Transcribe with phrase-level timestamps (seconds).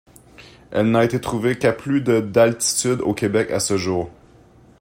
[0.71, 4.09] Elle n’a été trouvée qu’à plus de d’altitude au Québec à ce jour.